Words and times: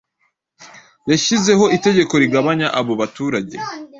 Yashyizeho 1.11 1.65
itegeko 1.77 2.13
rigabanya 2.21 2.67
abo 2.79 2.93
baturage 3.01 3.55